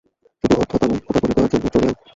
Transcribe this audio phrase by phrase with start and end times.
[0.43, 2.03] শুধু ওর থোঁতা মুখ ভোঁতা করে দেওয়ার মতো জোরে আরকি।